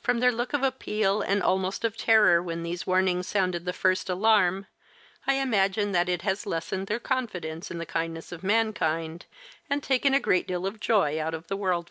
[0.00, 4.08] From their look of appeal and almost of terror when these warnings sounded the first
[4.08, 4.64] alarm,
[5.26, 9.26] I imagine that it has lessened their confidence in the kindness of mankind
[9.68, 11.90] and taken a great deal of joy out of the world for